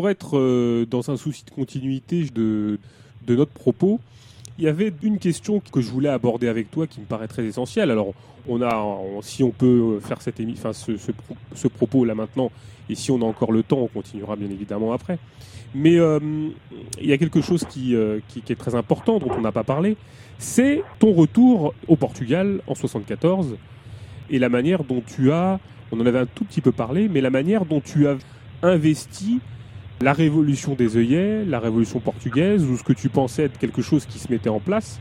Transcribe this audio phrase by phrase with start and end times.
[0.00, 2.78] Pour être euh, dans un souci de continuité de,
[3.28, 4.00] notre propos,
[4.56, 7.44] il y avait une question que je voulais aborder avec toi qui me paraît très
[7.44, 7.90] essentielle.
[7.90, 8.14] Alors,
[8.48, 12.50] on a, si on peut faire cette enfin, ce, propos là maintenant,
[12.88, 15.18] et si on a encore le temps, on continuera bien évidemment après.
[15.74, 16.18] Mais euh,
[16.98, 19.64] il y a quelque chose euh, qui, qui est très important dont on n'a pas
[19.64, 19.98] parlé,
[20.38, 23.58] c'est ton retour au Portugal en 74
[24.30, 25.60] et la manière dont tu as,
[25.92, 28.16] on en avait un tout petit peu parlé, mais la manière dont tu as
[28.62, 29.40] investi
[30.02, 34.06] la révolution des œillets, la révolution portugaise, ou ce que tu pensais être quelque chose
[34.06, 34.98] qui se mettait en place,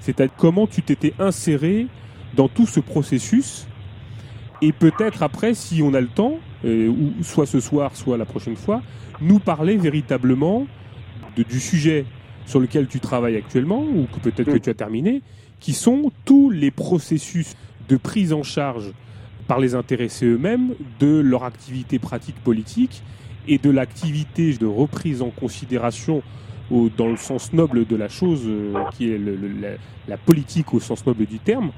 [0.00, 1.86] c'est-à-dire comment tu t'étais inséré
[2.34, 3.66] dans tout ce processus,
[4.60, 8.56] et peut-être après, si on a le temps, euh, soit ce soir, soit la prochaine
[8.56, 8.82] fois,
[9.20, 10.66] nous parler véritablement
[11.36, 12.04] du sujet
[12.46, 15.22] sur lequel tu travailles actuellement, ou que peut-être que tu as terminé,
[15.60, 17.54] qui sont tous les processus
[17.88, 18.92] de prise en charge
[19.46, 23.02] par les intéressés eux-mêmes de leur activité pratique politique
[23.46, 26.22] et de l'activité de reprise en considération
[26.70, 29.38] au, dans le sens noble de la chose, euh, qui est le,
[30.08, 31.70] la, politique au sens noble du terme,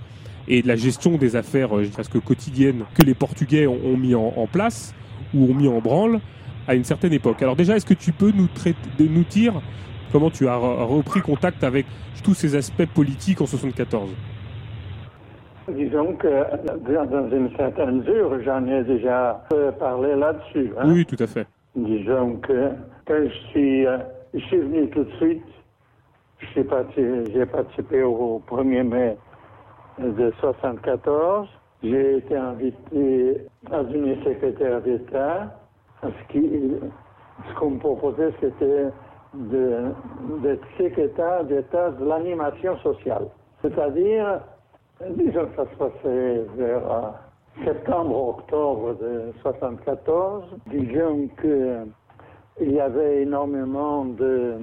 [0.48, 4.14] et de la gestion des affaires euh, presque quotidiennes que les Portugais ont, ont mis
[4.14, 4.94] en, en, place
[5.34, 6.20] ou ont mis en branle
[6.68, 7.42] à une certaine époque.
[7.42, 9.60] Alors déjà, est-ce que tu peux nous, traiter, nous dire
[10.12, 11.86] comment tu as repris contact avec
[12.22, 14.10] tous ces aspects politiques en 74
[15.68, 19.44] Disons que dans une certaine mesure, j'en ai déjà
[19.80, 20.70] parlé là-dessus.
[20.78, 20.84] Hein.
[20.86, 21.46] Oui, tout à fait.
[21.76, 22.70] Disons que
[23.06, 23.98] quand je suis, euh,
[24.32, 25.44] je suis venu tout de suite,
[26.54, 29.18] j'ai participé, au 1er mai
[29.98, 31.48] de 74.
[31.82, 35.54] J'ai été invité à une secrétaire d'État.
[36.02, 38.86] Ce qu'on me proposait, c'était
[39.34, 43.26] d'être secrétaire d'État de l'animation sociale.
[43.60, 44.40] C'est-à-dire,
[45.10, 47.10] disons que ça se passait vers euh,
[47.64, 54.58] septembre-octobre de 74, disons qu'il y avait énormément de,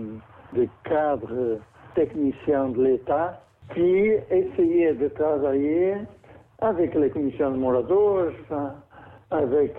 [0.84, 1.60] cadres
[1.96, 3.42] techniciens de l'État
[3.74, 5.96] qui essayaient de travailler
[6.60, 8.32] avec les commissions de Morados,
[9.32, 9.74] avec,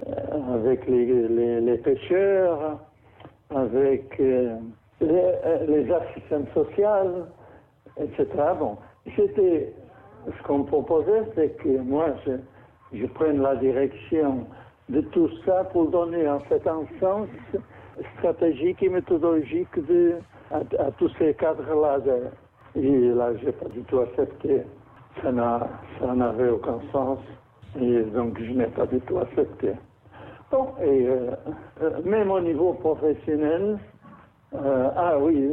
[0.89, 2.79] les, pêcheurs,
[3.55, 4.57] avec euh,
[5.01, 7.27] les, assistants sociales,
[7.99, 8.27] etc.
[8.59, 8.77] Bon,
[9.15, 9.73] c'était
[10.27, 12.33] ce qu'on proposait, c'est que moi, je,
[12.95, 14.47] je prenne la direction
[14.89, 17.29] de tout ça pour donner en fait un sens
[18.19, 19.69] stratégique et méthodologique
[20.51, 21.99] à, tous ces cadres-là.
[22.77, 24.63] Et là, je n'ai pas du tout accepté.
[25.23, 27.19] Ça n'avait aucun sens.
[27.81, 29.73] Et donc, je n'ai pas du tout accepté.
[30.51, 31.31] Bon, et euh,
[31.83, 33.79] euh, même au niveau professionnel,
[34.55, 35.51] euh, ah oui,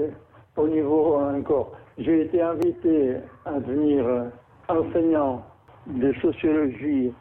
[0.57, 3.15] au niveau encore, j'ai été invité
[3.45, 4.05] à devenir
[4.67, 5.43] enseignant
[5.87, 7.11] de sociologie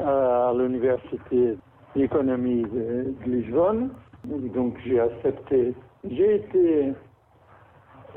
[0.00, 1.56] à l'université
[1.94, 3.90] d'économie de, Lisbonne.
[4.24, 5.74] Donc j'ai accepté.
[6.08, 6.92] J'ai été,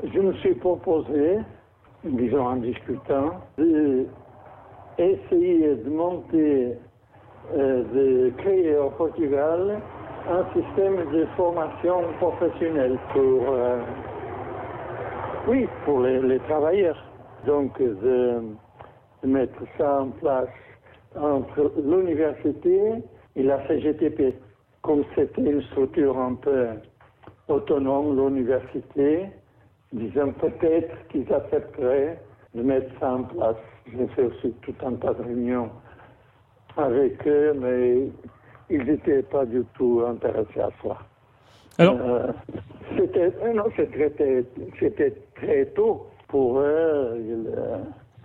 [0.04, 1.38] je me suis proposé,
[2.04, 4.06] disons en discutant, d'essayer
[5.76, 6.76] de monter,
[7.56, 9.80] euh, de créer au Portugal
[10.28, 13.80] un système de formation professionnelle pour, euh,
[15.48, 17.02] oui, pour les, les, travailleurs.
[17.46, 18.40] Donc de
[19.24, 20.48] mettre ça en place
[21.16, 22.80] entre l'université
[23.36, 24.34] et la CGTP.
[24.82, 26.66] Comme c'était une structure un peu
[27.48, 29.26] autonome, l'université,
[29.92, 32.18] disons peut-être qu'ils accepteraient
[32.54, 33.56] de mettre ça en place.
[33.86, 35.70] J'ai fait aussi tout un tas de réunions
[36.76, 38.08] avec eux, mais
[38.70, 40.98] ils n'étaient pas du tout intéressés à ça.
[41.78, 42.32] Alors euh,
[42.96, 46.64] C'était non, c'était très tôt pour eux.
[46.64, 47.78] Euh,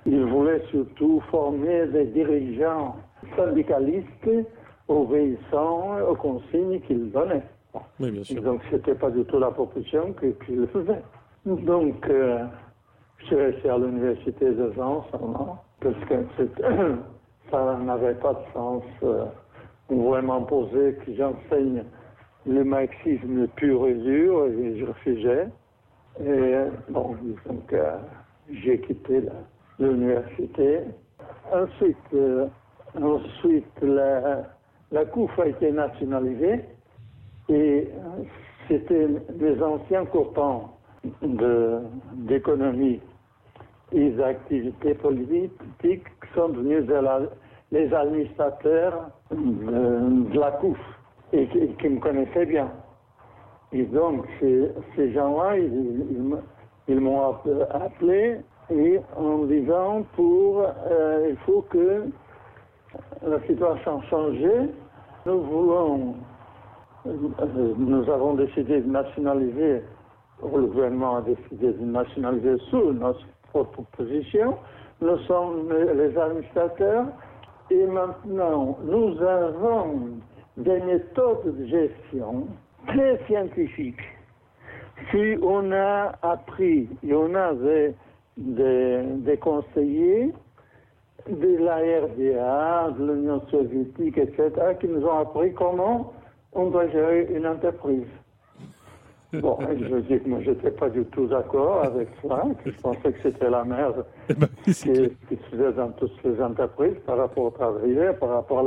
[0.08, 2.96] il voulait surtout former des dirigeants
[3.36, 4.30] syndicalistes
[4.88, 7.44] obéissant aux consignes qu'il donnait.
[8.00, 8.42] Oui, bien sûr.
[8.42, 11.02] Donc, ce n'était pas du tout la proposition qu'il faisait.
[11.46, 12.46] Donc, euh,
[13.18, 16.16] je suis resté à l'université de Jean seulement, parce que
[17.52, 18.84] ça n'avait pas de sens.
[19.04, 19.26] Euh,
[19.90, 21.84] vraiment posé que j'enseigne
[22.46, 25.48] le marxisme pur et dur, et je refusais.
[26.22, 26.56] Et
[26.90, 27.16] bon,
[27.46, 27.98] donc, euh,
[28.50, 29.34] j'ai quitté là
[29.80, 30.82] l'université.
[31.52, 32.48] Ensuite, euh,
[33.02, 34.44] ensuite la,
[34.92, 36.66] la a été nationalisée
[37.50, 37.88] et
[38.68, 39.08] c'était
[39.40, 40.62] les anciens copains
[42.14, 43.00] d'économie
[43.94, 46.86] et d'activités politiques qui sont devenus
[47.72, 50.78] les administrateurs de, la COUF
[51.34, 52.72] et qui, me connaissaient bien.
[53.72, 57.22] Et donc, ces, gens-là, ils m'ont
[57.70, 58.40] appelé
[58.70, 62.06] et en disant pour euh, il faut que
[63.26, 64.38] la situation change.
[65.26, 66.16] Nous voulons
[67.06, 69.82] nous avons décidé de nationaliser,
[70.42, 74.58] le gouvernement a décidé de nationaliser sous notre propre position.
[75.02, 77.06] Nous sommes les administrateurs
[77.70, 80.10] et maintenant nous avons
[80.58, 82.48] des méthodes de gestion
[82.88, 84.02] très scientifiques.
[85.12, 87.96] Si on a appris et on avait des,
[88.38, 90.32] des conseillers
[91.30, 96.14] de la RDA, de l'Union soviétique, etc., qui nous ont appris comment
[96.54, 98.08] on doit gérer une entreprise.
[99.42, 102.80] Bon, je dis que moi, je n'étais pas du tout d'accord avec ça, que je
[102.80, 104.86] pensais que c'était la merde Eh ben, qui, qui
[105.36, 108.66] se faisait dans toutes les entreprises par rapport au travail, par rapport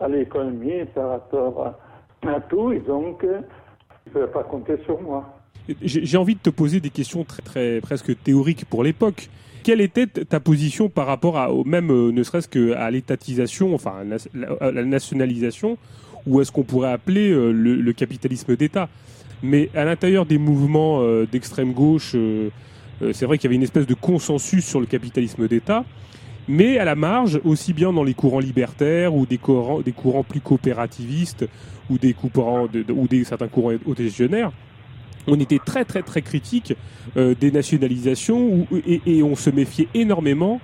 [0.00, 1.76] à l'économie, par rapport
[2.24, 3.40] à, à, tout, et donc, euh,
[4.06, 5.26] il ne pouvait pas compter sur moi.
[5.82, 9.28] J'ai envie de te poser des questions très, très presque théoriques pour l'époque.
[9.62, 13.96] Quelle était ta position par rapport à, même, euh, ne serait-ce qu'à l'étatisation, enfin
[14.60, 15.76] à la nationalisation,
[16.26, 18.88] ou est-ce qu'on pourrait appeler euh, le, le capitalisme d'État?
[19.42, 22.50] Mais à l'intérieur des mouvements euh, d'extrême gauche, euh,
[23.02, 25.84] euh, c'est vrai qu'il y avait une espèce de consensus sur le capitalisme d'État.
[26.48, 30.24] Mais à la marge, aussi bien dans les courants libertaires ou des courants, des courants
[30.24, 31.46] plus coopérativistes
[31.90, 34.50] ou des courants ou des certains courants autogestionnaires,
[35.28, 36.74] on était très très très critique
[37.16, 40.60] euh, des nationalisations et, et, on se méfiait énormément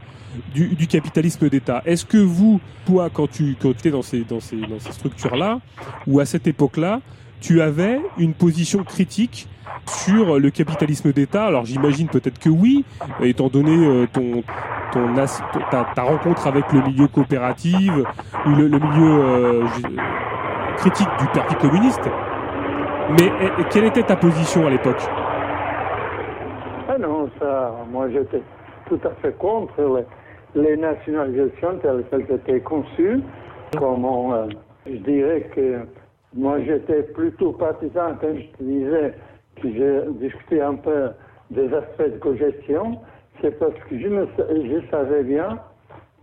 [0.54, 1.82] du, du capitalisme d'État.
[1.84, 5.60] Est-ce que vous, toi, quand tu quand étais dans ces, dans ces, dans ces structures-là,
[6.06, 7.00] ou à cette époque-là,
[7.40, 9.48] tu avais une position critique
[9.86, 11.44] sur le capitalisme d'État?
[11.44, 12.84] Alors j'imagine peut-être que oui,
[13.22, 14.42] étant donné euh, ton,
[14.92, 15.14] ton
[15.70, 17.90] ta, ta, rencontre avec le milieu coopératif
[18.46, 19.64] le, le milieu euh,
[20.78, 22.08] critique du Parti communiste.
[23.10, 23.30] Mais
[23.70, 25.02] quelle était ta position à l'époque
[26.88, 28.42] Ah non, ça, moi j'étais
[28.86, 30.04] tout à fait contre
[30.54, 33.20] les, nationalisations telles qu'elles étaient conçues.
[33.76, 34.46] Comment, euh,
[34.86, 35.80] je dirais que
[36.34, 39.14] moi j'étais plutôt partisan quand je disais
[39.60, 41.10] que j'ai discuté un peu
[41.50, 42.98] des aspects de cogestion,
[43.40, 45.58] c'est parce que je, me, je savais bien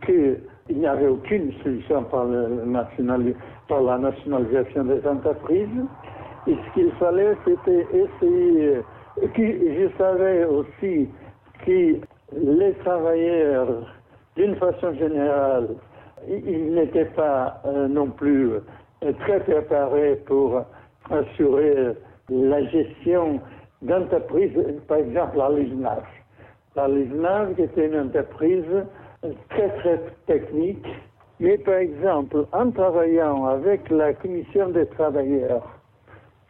[0.05, 0.39] qu'il
[0.69, 3.33] n'y avait aucune solution par, le national,
[3.67, 5.85] par la nationalisation des entreprises.
[6.47, 8.81] Et ce qu'il fallait, c'était essayer.
[9.35, 11.09] Je savais aussi
[11.65, 11.97] que
[12.33, 13.67] les travailleurs,
[14.35, 15.69] d'une façon générale,
[16.27, 20.63] ils n'étaient pas euh, non plus euh, très préparés pour
[21.09, 21.93] assurer
[22.29, 23.39] la gestion
[23.81, 24.57] d'entreprises,
[24.87, 26.05] par exemple la Lisnave.
[26.75, 28.85] La Lisnave était une entreprise
[29.49, 30.87] très très technique,
[31.39, 35.80] mais par exemple en travaillant avec la commission des travailleurs,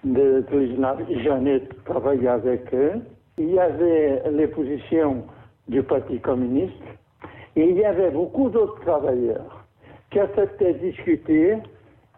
[0.04, 0.44] de
[1.24, 2.94] j'en ai travaillé avec eux.
[3.38, 5.24] Il y avait les positions
[5.68, 6.74] du Parti communiste
[7.56, 9.66] et il y avait beaucoup d'autres travailleurs
[10.12, 11.58] qui acceptaient discuter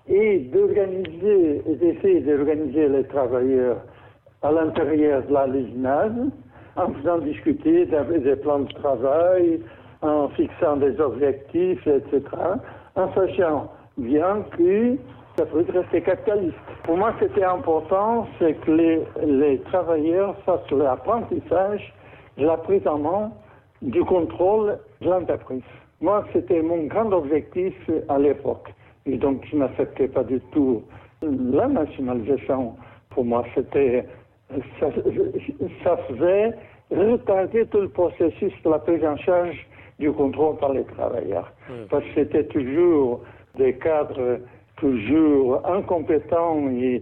[0.07, 3.81] et d'organiser, d'essayer d'organiser les travailleurs
[4.41, 5.47] à l'intérieur de la
[6.75, 9.61] en faisant discuter des plans de travail,
[10.01, 12.21] en fixant des objectifs, etc.,
[12.95, 14.97] en sachant bien que
[15.35, 16.55] ça peut rester capitaliste.
[16.83, 21.93] Pour moi, c'était important, c'est que les, les travailleurs fassent l'apprentissage
[22.37, 23.31] de la prise en main
[23.81, 25.63] du contrôle de l'entreprise.
[26.01, 27.73] Moi, c'était mon grand objectif
[28.09, 28.73] à l'époque.
[29.05, 30.83] Et donc, je n'acceptais pas du tout
[31.21, 32.75] la nationalisation.
[33.09, 34.05] Pour moi, c'était,
[34.79, 34.87] ça,
[35.83, 36.53] ça faisait
[36.91, 39.67] retarder tout le processus de la prise en charge
[39.99, 41.51] du contrôle par les travailleurs.
[41.69, 41.73] Mmh.
[41.89, 43.21] Parce que c'était toujours
[43.57, 44.39] des cadres
[44.83, 47.01] toujours incompétents et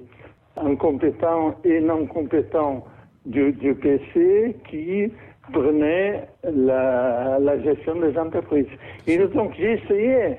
[0.55, 2.85] incompétents et non compétents
[3.25, 5.11] du, du PC qui
[5.51, 8.67] prenaient la, la, gestion des entreprises.
[9.07, 10.37] Et donc j'ai essayé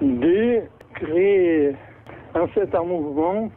[0.00, 0.60] de
[0.94, 1.72] créer
[2.36, 3.50] un certain mouvement,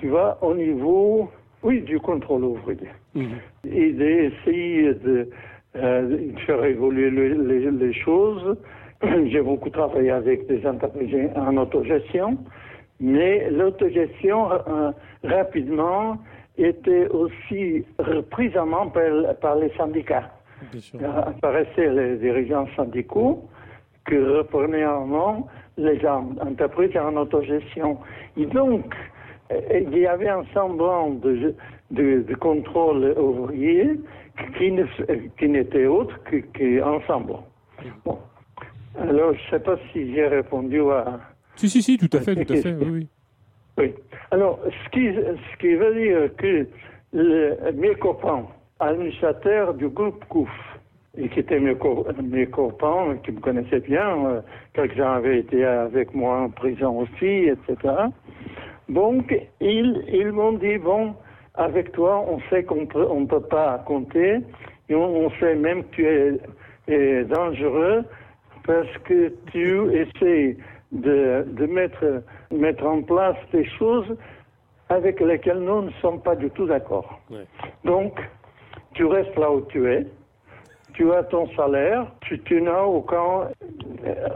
[0.00, 1.28] tu vois, au niveau,
[1.64, 2.88] oui, du contrôle ouvrier.
[3.16, 3.24] Mmh.
[3.64, 5.28] Et d'essayer de,
[5.74, 8.56] euh, de, faire évoluer le, les, les choses
[9.26, 12.38] j'ai beaucoup travaillé avec des entreprises en autogestion,
[13.00, 14.92] mais l'autogestion euh,
[15.24, 16.18] rapidement
[16.56, 20.30] était aussi reprise en main par, par les syndicats.
[20.96, 23.44] Euh, apparaissaient les dirigeants syndicaux
[24.08, 25.44] qui reprenaient en main
[25.76, 27.98] les entreprises en autogestion.
[28.36, 28.92] Et donc,
[29.52, 31.54] euh, il y avait un semblant de,
[31.92, 34.00] de, de contrôle ouvrier
[34.56, 36.18] qui, n'était autre
[36.52, 37.34] qu'ensemble.
[38.04, 38.18] Bon.
[39.00, 41.20] Alors, je ne sais pas si j'ai répondu à.
[41.56, 43.08] Si, si, si, tout à fait, tout à fait, oui, oui.
[43.78, 43.94] Oui.
[44.32, 46.66] Alors, ce qui, ce qui veut dire que
[47.12, 48.44] le, mes copains,
[48.80, 50.48] administrateurs du groupe COUF,
[51.16, 54.40] et qui étaient mes, co mes copains, qui me connaissaient bien, euh,
[54.74, 57.94] quelques-uns avaient été avec moi en prison aussi, etc.
[58.88, 61.14] Donc, ils, ils m'ont dit, bon,
[61.54, 64.38] avec toi, on sait qu'on on peut pas compter,
[64.88, 66.38] et on, sait même que
[66.86, 68.04] tu es, dangereux
[68.68, 70.58] parce que tu essaies
[70.92, 74.14] de, de mettre, mettre en place des choses
[74.90, 77.18] avec lesquelles nous ne sommes pas du tout d'accord.
[77.84, 78.20] Donc,
[78.92, 80.06] tu restes là où tu es,
[80.92, 83.48] tu as ton salaire, tu, tu n'as aucun...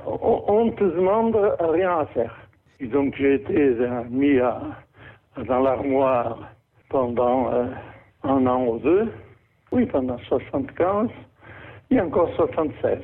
[0.07, 2.35] On ne te demande rien à faire.
[2.81, 3.77] Et donc j'ai été
[4.09, 6.39] mis dans l'armoire
[6.89, 7.67] pendant euh,
[8.25, 9.13] un an ou deux,
[9.73, 11.09] oui, pendant 75
[11.91, 12.99] et encore 76.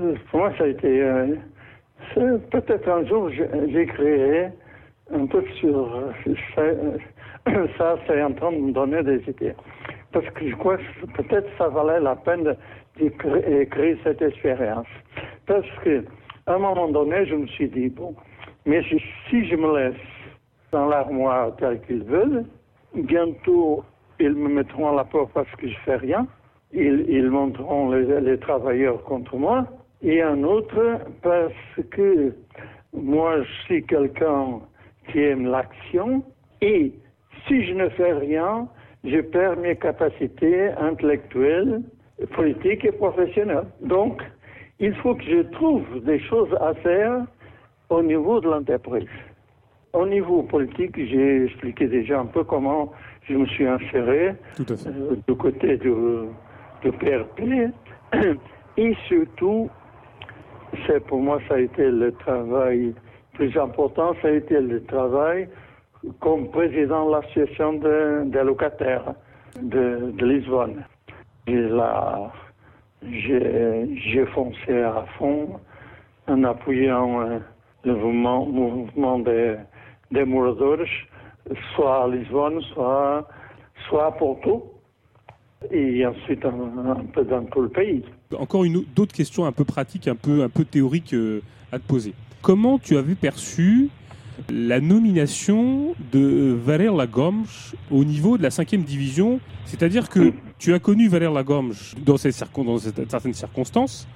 [0.00, 1.02] Euh, pour moi, ça a été...
[1.02, 1.36] Euh,
[2.50, 4.48] peut-être un jour, créé
[5.12, 6.12] un peu sur
[6.54, 6.62] ça,
[7.78, 9.54] ça c'est en train de me donner des idées.
[10.12, 12.56] Parce que je crois que peut-être ça valait la peine
[13.70, 14.86] créer, cette expérience.
[15.46, 16.04] Parce que
[16.46, 18.14] à un moment donné, je me suis dit, bon,
[18.66, 20.00] mais si, je me laisse
[20.72, 22.44] dans l'armoire tel qu'ils veulent,
[22.94, 23.84] bientôt
[24.18, 26.26] ils me mettront à la porte parce que je fais rien.
[26.72, 29.66] Ils, ils monteront les, les, travailleurs contre moi.
[30.02, 32.34] Et un autre parce que
[32.92, 34.60] moi je suis quelqu'un
[35.10, 36.22] qui aime l'action.
[36.60, 36.92] Et
[37.46, 38.68] si je ne fais rien,
[39.04, 41.82] je perds mes capacités intellectuelles,
[42.34, 43.66] politiques et professionnelles.
[43.80, 44.22] Donc,
[44.78, 47.24] il faut que je trouve des choses à faire
[47.88, 49.08] au niveau de l'entreprise.
[49.92, 52.92] Au niveau politique, j'ai expliqué déjà un peu comment
[53.28, 56.26] je me suis inséré euh, du côté de,
[56.84, 57.72] de PRP.
[58.78, 59.68] Et surtout,
[60.86, 62.94] c'est pour moi, ça a été le travail
[63.34, 65.48] plus important, ça a été le travail
[66.20, 67.74] comme président de l'association
[68.24, 69.14] des locataires
[69.60, 70.84] de, de Lisbonne.
[73.02, 75.58] J'ai foncé à fond
[76.28, 77.38] en appuyant euh,
[77.84, 79.56] le mouvement, mouvement des,
[80.10, 80.24] des
[81.74, 83.26] soit à Lisbonne, soit,
[83.88, 84.72] soit à Porto,
[85.70, 88.04] et ensuite un, peu dans tout le pays.
[88.38, 91.86] Encore une d'autres questions un peu pratiques, un peu, un peu théoriques euh, à te
[91.86, 92.14] poser.
[92.40, 93.88] Comment tu avais perçu
[94.50, 97.44] la nomination de Valer Lagomes
[97.90, 99.40] au niveau de la cinquième division?
[99.64, 101.72] C'est-à-dire que tu as connu Valer Lagomes
[102.04, 104.08] dans, dans certaines circonstances,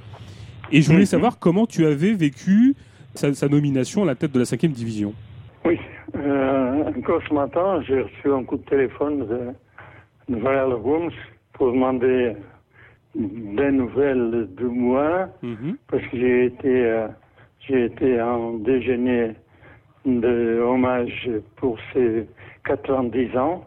[0.72, 1.06] et je voulais mhm.
[1.06, 2.74] savoir comment tu avais vécu
[3.14, 5.14] sa, nomination à la tête de la cinquième division.
[5.64, 5.78] Oui,
[6.16, 11.14] euh, encore ce matin, j'ai reçu un coup de téléphone de, de Valérie
[11.52, 12.34] pour demander
[13.16, 15.76] des nouvelles de moi, mhm.
[15.88, 17.08] parce que j'ai été, euh,
[17.60, 19.32] j'ai été en déjeuner
[20.04, 22.26] de hommage pour ses
[22.64, 23.64] 90 ans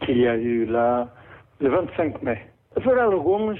[0.00, 1.08] qu'il y a eu là
[1.60, 2.38] le 25 mai.
[2.76, 3.56] Valérie Gomes,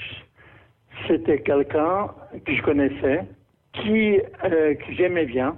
[1.06, 2.08] c'était quelqu'un
[2.44, 3.26] que je connaissais,
[3.72, 5.56] qui, euh, que j'aimais bien,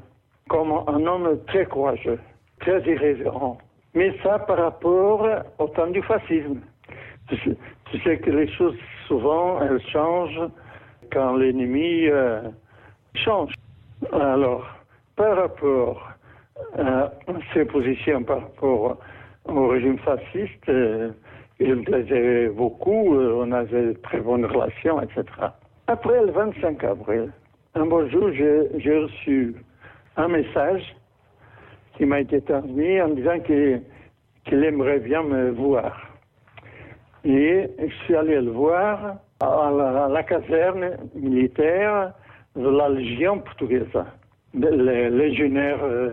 [0.49, 2.19] comme un homme très courageux,
[2.61, 3.59] très irrévérent.
[3.95, 5.27] Mais ça par rapport
[5.59, 6.61] au temps du fascisme.
[7.93, 8.75] Tu sais, que les choses,
[9.07, 10.49] souvent, elles changent
[11.13, 12.41] quand l'ennemi euh,
[13.15, 13.53] change.
[14.13, 14.67] Alors,
[15.15, 16.11] par rapport
[16.79, 17.13] à
[17.53, 18.99] ses positions par rapport
[19.45, 21.11] au régime fasciste, euh,
[21.61, 25.25] il plaisait beaucoup, euh, on avait de très bonnes relations, etc.
[25.87, 27.31] Après le 25 avril,
[27.75, 29.55] un beau jour, j'ai reçu
[30.17, 30.97] un message
[31.97, 36.12] qui m'a été transmis en disant qu'il aimerait bien me voir.
[37.25, 42.13] Et je suis allé le voir à la, caserne militaire
[42.57, 43.87] de la Légion portugaise,
[44.55, 46.11] les légionnaires, euh,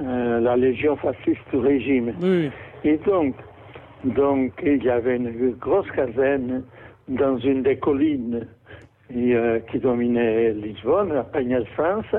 [0.00, 2.14] euh, la Légion fasciste du régime.
[2.84, 3.34] Et donc,
[4.04, 6.64] donc, il y avait une grosse caserne
[7.08, 8.46] dans une des collines
[9.14, 12.14] euh, qui dominait Lisbonne, à Peña France,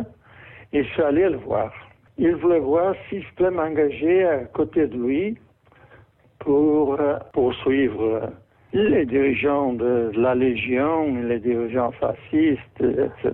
[0.74, 1.74] et je suis allé le voir.
[2.18, 5.38] Il voulait voir si je pouvais m'engager à côté de lui
[6.46, 8.30] pour euh, poursuivre
[8.72, 13.34] les dirigeants de, la Légion, les dirigeants fascistes, etc.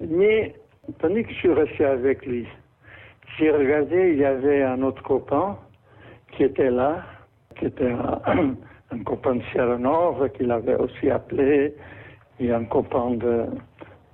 [0.00, 0.54] Mais,
[1.00, 2.46] tandis que je suis resté avec lui,
[3.38, 5.58] j'ai regardé, il y avait un autre copain
[6.32, 7.02] qui était là,
[7.58, 8.20] qui était un,
[8.92, 11.74] un copain de Sierra Nord, qu'il avait aussi appelé
[12.38, 13.46] et un copain de,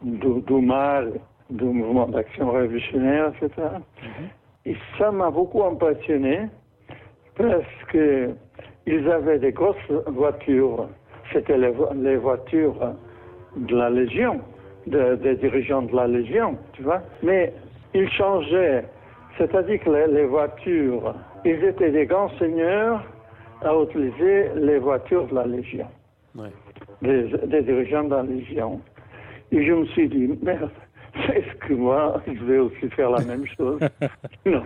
[0.02, 1.02] d'Oumar,
[1.50, 3.50] du mouvement d'action révolutionnaire, etc.
[4.02, 4.28] Mhm.
[4.64, 6.48] Et ça m'a beaucoup impressionné
[7.36, 8.30] parce que
[8.86, 10.88] ils avaient des grosses voitures.
[11.32, 12.94] C'était les, voitures
[13.56, 14.40] de la Légion,
[14.86, 17.00] des dirigeants de la Légion, tu vois.
[17.22, 17.52] Mais
[17.94, 18.84] ils changeaient,
[19.38, 23.02] c'est-à-dire que les, voitures, ils étaient des grands seigneurs
[23.62, 25.86] à utiliser les voitures de la Légion.
[26.34, 26.50] Ouais
[27.02, 28.80] des, dirigeants de la Légion.
[29.50, 30.70] Et je me suis dit, merde,
[31.14, 33.80] est-ce que moi, je vais aussi faire la même chose?
[34.46, 34.64] Non,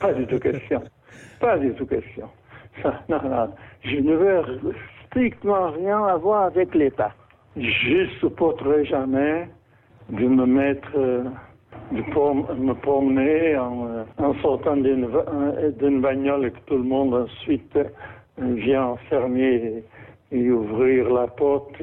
[0.00, 0.82] pas du tout question.
[1.40, 2.28] Pas du tout question.
[3.08, 4.74] Non, non, je ne veux
[5.06, 7.12] strictement rien avoir avec l'État.
[7.56, 9.48] Je supporterai jamais
[10.08, 11.24] de me mettre, euh,
[11.92, 17.84] de me promener en, euh, sortant d'une bagnole et que tout le monde ensuite euh,
[18.38, 19.84] vient fermer
[20.32, 21.74] et, ouvrir la porte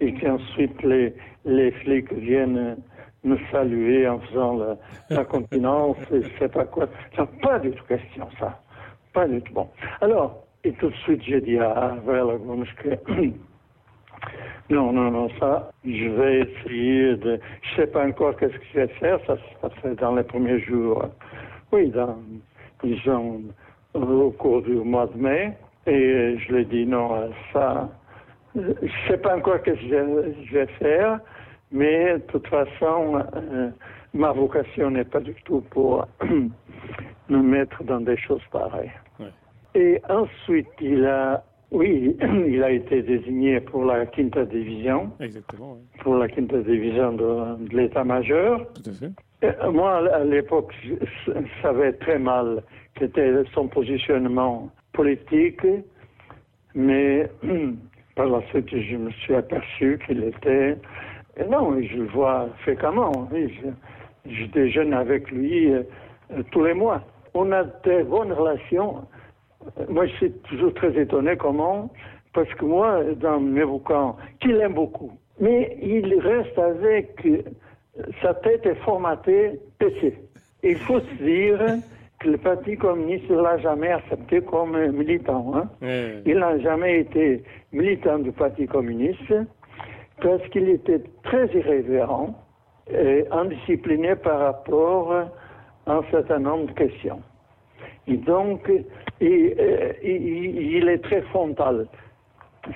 [0.00, 1.12] et, qu'ensuite les,
[1.44, 2.76] les flics viennent
[3.24, 4.60] me saluer en faisant
[5.10, 6.86] la, continence et je sais pas quoi.
[7.42, 8.60] Pas du tout question, ça.
[10.00, 12.90] Alors, et tout de suite, j'ai dit à Verlagunsch que
[14.70, 17.40] non, non, non, ça, je vais essayer de.
[17.62, 20.60] Je sais pas encore qu'est-ce que je vais faire, ça se passait dans les premiers
[20.60, 21.04] jours.
[21.72, 22.18] Oui, dans,
[22.82, 23.42] disons,
[23.94, 25.56] au cours du mois de mai.
[25.86, 27.88] Et je lui ai dit non, ça,
[28.54, 31.20] je sais pas encore qu'est-ce que je vais faire,
[31.72, 33.70] mais de toute façon, euh,
[34.12, 36.06] ma vocation n'est pas du tout pour
[37.28, 38.92] me mettre dans des choses pareilles.
[39.78, 42.16] Et ensuite, il a, oui,
[42.48, 45.12] il a été désigné pour la quinta division.
[45.20, 45.78] Exactement.
[46.00, 48.66] Pour la quinta division de, l'état-major.
[48.74, 49.12] Tout à fait.
[49.40, 50.94] Et moi, à l'époque, je
[51.62, 52.64] savais très mal
[52.96, 55.64] quel était son positionnement politique,
[56.74, 57.30] mais
[58.16, 60.76] par la suite, je me suis aperçu qu'il était.
[61.48, 63.28] non, je le vois fréquemment.
[63.32, 65.84] je, je, déjeune avec lui euh,
[66.50, 67.00] tous les mois.
[67.34, 69.06] On a de bonnes relations
[69.88, 71.90] moi, je suis toujours très étonné comment,
[72.32, 77.26] parce que moi, dans mes bouquins, qu'il aime beaucoup, mais il reste avec
[78.22, 80.14] sa tête est formatée PC.
[80.62, 81.58] Il faut se dire
[82.20, 85.52] que le Parti communiste ne l'a jamais accepté comme militant.
[85.54, 85.68] Hein.
[86.26, 89.34] Il n'a jamais été militant du Parti communiste
[90.20, 92.34] parce qu'il était très irrévérent
[92.90, 97.22] et indiscipliné par rapport à un certain nombre de questions.
[98.08, 98.70] Et donc,
[99.22, 101.86] euh, il est très frontal.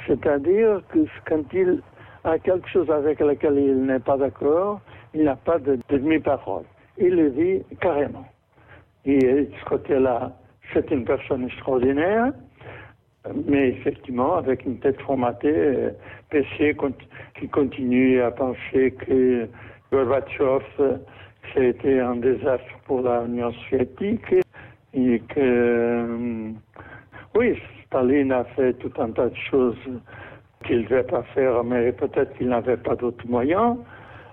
[0.07, 1.83] C'est-à-dire que quand il
[2.25, 4.81] a quelque chose avec laquelle il n'est pas d'accord,
[5.15, 6.65] il n'a pas de demi-parole.
[6.99, 8.27] Il le dit carrément.
[9.05, 10.33] Et de ce côté-là,
[10.73, 12.33] c'est une personne extraordinaire,
[13.47, 15.91] mais effectivement, avec une tête formatée, euh,
[16.31, 16.77] PC
[17.39, 19.49] qui continue à penser que
[19.93, 20.65] Gorbatchev,
[21.55, 24.42] c'était un désastre pour l'Union soviétique
[24.95, 26.51] et que, euh,
[27.35, 29.77] oui, Staline a fait tout un tas de choses
[30.65, 33.77] qu'il ne devait pas faire, mais peut-être qu'il n'avait pas d'autres moyens.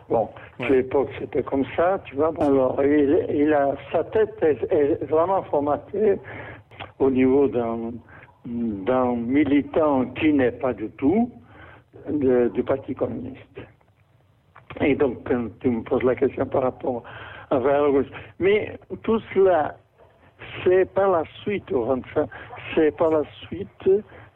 [0.09, 0.27] Bon,
[0.59, 2.33] à l'époque, c'était comme ça, tu vois.
[2.39, 6.17] Alors, il, il a, sa tête est, vraiment formatée
[6.97, 7.91] au niveau d'un,
[9.15, 11.31] militant qui n'est pas du tout
[12.09, 13.59] du Parti communiste.
[14.81, 15.17] Et donc,
[15.59, 17.03] tu me poses la question par rapport
[17.51, 19.75] à Vergos, mais tout cela
[20.63, 21.65] c'est par la suite,
[22.75, 23.89] c'est par la suite,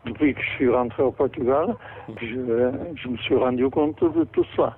[0.05, 1.75] depuis que je suis rentré au Portugal,
[2.15, 4.77] que je, me suis rendu compte de tout ça.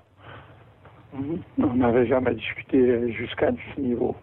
[1.57, 4.15] On n'avait jamais discuté jusqu'à ce niveau.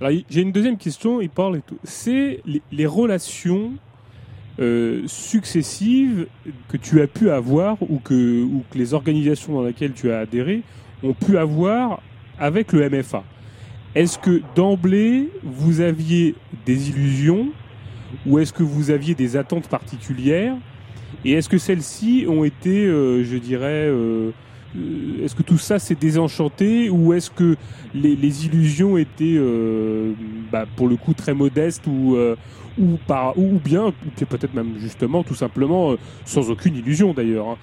[0.00, 1.78] Alors, j'ai une deuxième question, il parle et tout.
[1.84, 3.72] C'est les, relations
[4.58, 6.26] euh, successives
[6.68, 10.20] que tu as pu avoir ou que, ou que les organisations dans lesquelles tu as
[10.20, 10.62] adhéré
[11.02, 12.00] ont pu avoir
[12.38, 13.24] avec le MFA.
[13.94, 17.48] Est-ce que d'emblée, vous aviez des illusions
[18.26, 20.54] ou est-ce que vous aviez des attentes particulières
[21.24, 24.30] Et est-ce que celles-ci ont été, euh, je dirais, euh,
[24.76, 27.56] euh, est-ce que tout ça s'est désenchanté ou est-ce que
[27.94, 29.38] les, illusions étaient,
[30.50, 32.16] bah, pour le coup, très modestes ou
[32.78, 37.48] ou, par, ou bien, peut-être même justement, tout simplement, sans aucune illusion d'ailleurs.
[37.50, 37.56] Hein.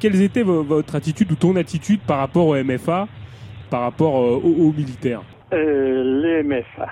[0.00, 3.06] Quelle était votre attitude ou ton attitude par rapport au MFA,
[3.68, 5.20] par rapport aux militaires
[5.52, 6.88] les MFA.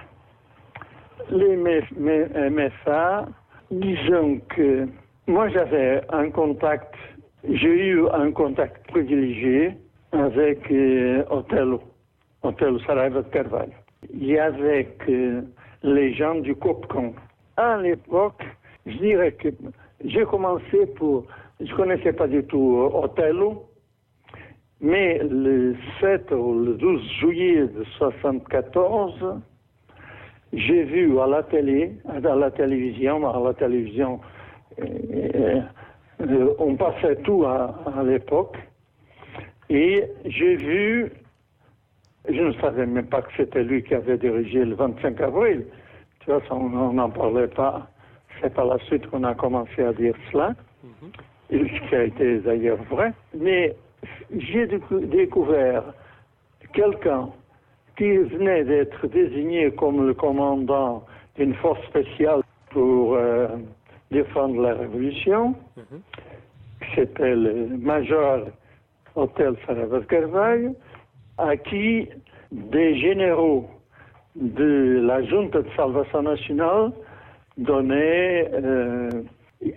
[1.30, 3.26] Les MFA,
[3.70, 4.86] disons que
[5.26, 6.94] moi j'avais un contact,
[7.48, 9.72] j'ai eu un contact privilégié
[10.12, 11.80] avec euh, Otelo,
[12.42, 13.72] Otelo Saraiva de Carvalho.
[14.40, 15.42] Avait que
[15.82, 17.14] les gens du COPCON.
[17.56, 18.44] À l'époque,
[18.86, 19.48] je dirais que
[20.04, 21.24] j'ai commencé pour,
[21.60, 23.64] je connaissais pas du tout Otelo,
[24.80, 29.40] mais le 7 ou le 12 juillet de 1974,
[30.52, 34.20] j'ai vu à la télé, à la télévision, à la télévision,
[34.80, 35.60] euh,
[36.20, 38.56] euh, on passait tout à, l'époque,
[39.68, 41.12] et j'ai vu,
[42.28, 45.64] je ne savais même pas que c'était lui qui avait dirigé le 25 avril,
[46.20, 47.88] tu vois, on n'en parlait pas,
[48.40, 51.50] c'est par la suite qu'on a commencé à dire cela, mm-hmm.
[51.50, 53.74] ce qui a été d'ailleurs vrai, mais
[54.30, 55.84] j'ai découvert
[56.72, 57.30] quelqu'un
[57.96, 61.04] qui venait d'être désigné comme le commandant
[61.36, 63.48] d'une force spéciale pour euh,
[64.10, 65.54] défendre la révolution,
[66.94, 68.46] c'était le major
[69.14, 70.74] Hôtel Saravas Carvalho,
[71.38, 72.08] à qui
[72.50, 73.68] des généraux
[74.36, 76.92] de la Junta de Salvation Nationale
[77.56, 79.10] donnaient euh,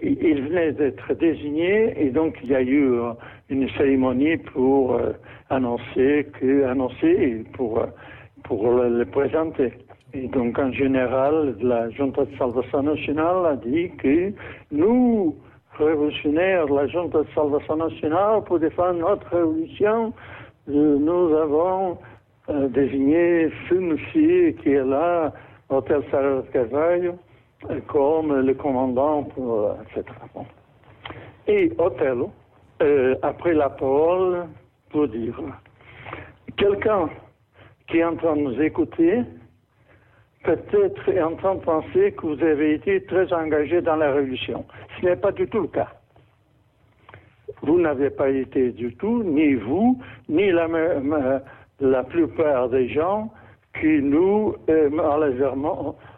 [0.01, 3.13] il venait d'être désigné et donc il y a eu euh,
[3.49, 5.13] une cérémonie pour euh,
[5.49, 7.85] annoncer que annoncer pour
[8.43, 9.73] pour le, présenter.
[10.13, 14.31] Et donc en général, la Junta de Salvation Nationale a dit que
[14.71, 15.35] nous,
[15.77, 20.13] révolutionnaires la Junta de Salvation Nationale, pour défendre notre révolution,
[20.69, 21.97] euh, nous avons
[22.69, 25.33] désigné ce monsieur qui est là,
[25.67, 26.43] Hôtel Sarah
[27.87, 30.05] comme le commandant, pour, etc.
[31.47, 32.31] Et Othello
[32.81, 34.47] euh, après la parole
[34.89, 35.39] pour dire
[36.57, 37.09] quelqu'un
[37.87, 39.23] qui est en train de nous écouter
[40.43, 44.65] peut-être est en train de penser que vous avez été très engagé dans la révolution.
[44.99, 45.89] Ce n'est pas du tout le cas.
[47.61, 53.31] Vous n'avez pas été du tout, ni vous, ni la plupart des gens
[53.79, 54.89] qui nous, euh,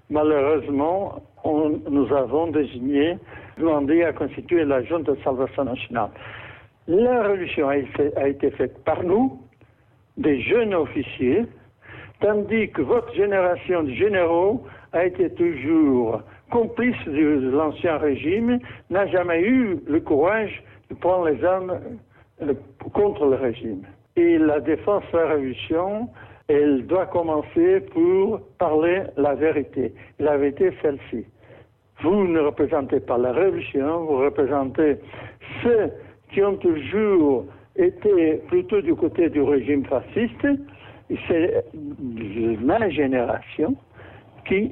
[0.09, 3.17] malheureusement, nous avons désigné,
[3.57, 6.09] demandé à constituer la Junte de salvation nationale.
[6.87, 7.77] La révolution a,
[8.27, 9.39] été faite par nous,
[10.17, 11.45] des jeunes officiers,
[12.19, 19.41] tandis que votre génération de généraux a été toujours complice de l'ancien régime, n'a jamais
[19.41, 21.79] eu le courage de prendre les armes
[22.41, 22.53] euh,
[22.93, 23.83] contre le régime.
[24.15, 26.09] Et la défense de la révolution
[26.49, 29.93] elle doit commencer pour parler la vérité.
[30.17, 31.25] La vérité, celle-ci.
[32.01, 34.97] Vous ne représentez pas la révolution, vous représentez
[35.61, 35.91] ceux
[36.31, 40.47] qui ont toujours été plutôt du côté du régime fasciste.
[41.27, 41.65] C'est
[42.61, 43.75] ma génération
[44.47, 44.71] qui,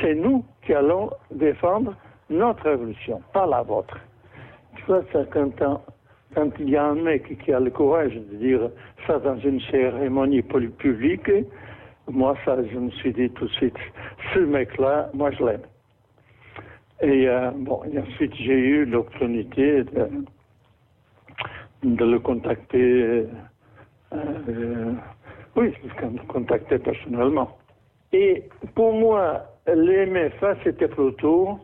[0.00, 1.94] c'est nous qui allons défendre
[2.30, 3.98] notre révolution, pas la vôtre.
[4.76, 5.80] Tu vois, ça, quand,
[6.36, 8.68] quand il y a un mec qui a le courage de dire
[9.06, 11.30] ça dans une cérémonie publique,
[12.08, 13.76] moi, ça, je me suis dit tout de suite,
[14.34, 15.62] ce mec-là, moi, je l'aime.
[17.00, 19.84] Et euh, bon, ensuite, j'ai eu l'opportunité
[21.82, 23.26] de, le contacter,
[24.12, 24.92] euh,
[25.56, 27.56] oui, le contacter personnellement.
[28.12, 28.44] Et
[28.74, 29.42] pour moi,
[29.74, 31.58] les MFA, c'était plutôt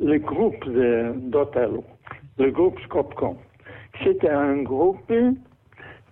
[0.00, 1.82] le groupe d'Othello,
[2.38, 3.36] le groupe Scopcom.
[4.04, 5.12] C'était un groupe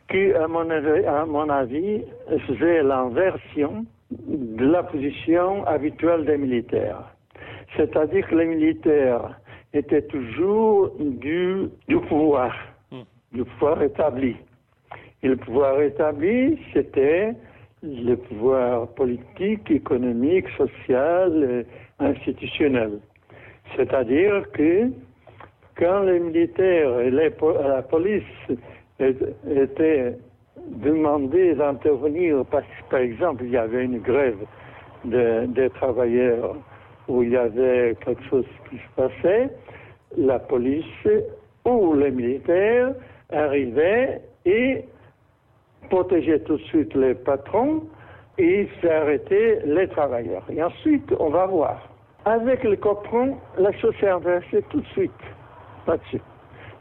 [0.09, 2.03] qui, à mon, à mon avis,
[2.47, 7.15] faisait l'inversion de la position habituelle des militaires.
[7.77, 9.39] C'est-à-dire que les militaires
[9.73, 12.55] étaient toujours du, du pouvoir,
[12.91, 13.03] hmm.
[13.33, 14.37] du pouvoir établi.
[15.23, 17.35] Et le pouvoir établi, c'était
[17.83, 21.65] le pouvoir politique, économique, social,
[21.99, 23.01] institutionnel.
[23.75, 24.91] C'est-à-dire que
[25.79, 28.23] quand les militaires et la police
[28.99, 30.17] était
[30.69, 34.39] demandé d'intervenir parce que, par exemple, il y avait une grève
[35.05, 36.57] des travailleurs
[37.09, 39.51] où il y avait quelque chose qui se passait,
[40.17, 41.09] la police
[41.65, 42.95] ou les militaires
[43.31, 44.85] arrivaient et
[45.91, 47.83] protégeaient tout de suite les patrons
[48.39, 50.45] et arrêter les travailleurs.
[50.51, 51.89] Et ensuite, on va voir.
[52.25, 55.13] Avec le copron, la chose s'est inversée tout de suite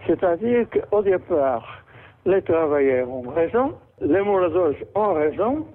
[0.08, 1.84] C'est-à-dire qu'au départ,
[2.26, 5.66] les travailleurs ont raison, les moratoires ont raison,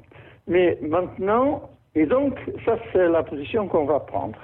[0.47, 4.39] mais maintenant, et donc, ça c'est la position qu'on va prendre.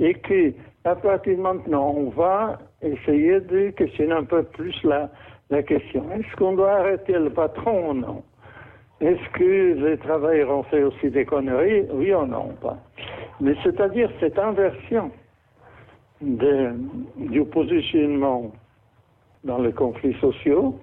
[0.00, 0.52] Et que,
[0.84, 5.08] à partir de maintenant, on va essayer de questionner un peu plus la,
[5.50, 6.04] la question.
[6.12, 8.22] Est-ce qu'on doit arrêter le patron ou non?
[9.00, 11.86] Est-ce que les travailleurs ont fait aussi des conneries?
[11.92, 12.78] Oui ou non pas?
[13.40, 15.10] Mais c'est-à-dire cette inversion
[16.22, 16.72] de,
[17.16, 18.52] du positionnement
[19.44, 20.78] dans les conflits sociaux,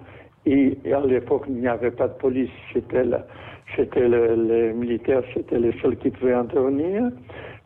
[0.46, 5.96] et, à l'époque, il n'y avait pas de police, c'était les militaires, c'était les seuls
[5.96, 7.10] qui pouvaient intervenir.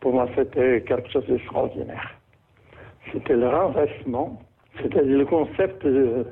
[0.01, 2.11] Pour moi, c'était quelque chose d'extraordinaire.
[3.11, 4.41] C'était le renversement,
[4.81, 6.25] c'était le concept de,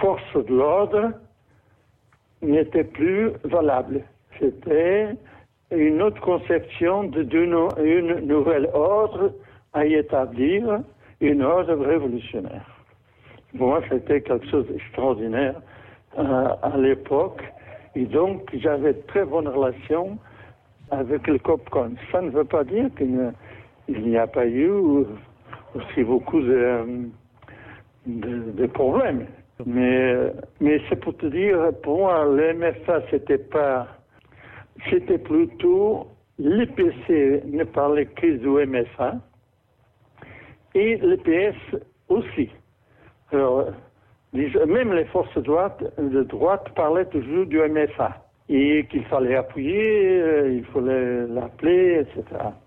[0.00, 1.10] force de l'ordre
[2.42, 4.04] n'était plus valable.
[4.38, 5.08] C'était
[5.70, 7.22] une autre conception de,
[7.82, 9.32] une nouvelle ordre
[9.74, 10.80] à y établir,
[11.20, 12.66] une ordre révolutionnaire.
[13.56, 15.60] Pour moi, c'était quelque chose d'extraordinaire
[16.18, 17.42] euh, à l'époque.
[17.94, 20.18] Et donc, j'avais très bonne relation
[20.90, 21.92] avec le COPCON.
[22.12, 23.32] Ça ne veut pas dire qu'il
[23.88, 24.70] n'y a pas eu
[25.74, 27.08] aussi beaucoup de,
[28.06, 29.26] de, problèmes.
[29.66, 30.32] Mais,
[30.88, 32.74] c'est pour te dire, pour moi, le
[33.10, 33.86] c'était pas,
[34.90, 36.08] c'était plutôt
[36.38, 39.14] l'EPC ne parlait que du MFA
[40.74, 41.56] et l'EPS
[42.08, 42.50] aussi.
[43.32, 43.66] Alors,
[44.32, 50.20] même les forces de droite, de droite parlaient toujours du MFA et qu'il fallait appuyer,
[50.20, 52.24] euh, il fallait l'appeler, etc.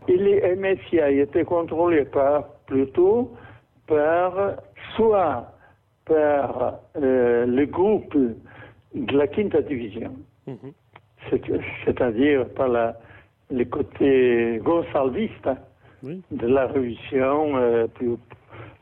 [0.08, 3.32] Et les MFIA étaient contrôlés par, plutôt
[3.86, 4.54] par
[4.96, 5.52] soit
[6.06, 8.18] par euh, le groupe
[8.96, 10.16] de la quinta division,
[10.48, 10.72] mhm.
[11.86, 12.98] c'est-à-dire par la,
[13.52, 15.50] le côté gonsalviste
[16.04, 18.18] de la révolution euh, plus,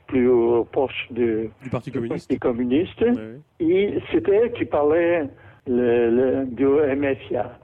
[0.08, 0.30] plus
[0.71, 2.30] proche du Parti communiste.
[2.30, 3.06] Parti communiste.
[3.60, 5.28] Et c'était elle qui parlait
[5.67, 7.58] le, le, du MSIA.